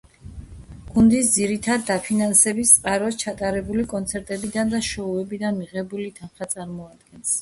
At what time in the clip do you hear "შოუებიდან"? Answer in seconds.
4.89-5.61